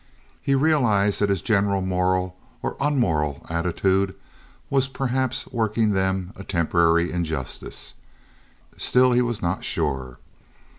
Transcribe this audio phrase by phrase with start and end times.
[0.41, 4.15] He realized that his general moral or unmoral attitude
[4.67, 7.93] was perhaps working them a temporary injustice.
[8.77, 10.17] Still he was not sure.